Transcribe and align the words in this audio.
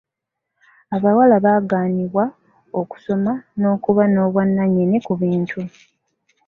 Abawala 0.95 1.35
bagaanibwa 1.45 2.23
okusoma 2.81 3.33
n’okuba 3.59 4.03
n’obwannannyini 4.13 4.97
ku 5.05 5.13
bintu. 5.21 5.59